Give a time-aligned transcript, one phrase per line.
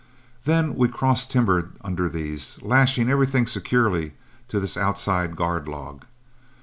[0.45, 4.13] Then we cross timbered under these, lashing everything securely
[4.47, 6.05] to this outside guard log.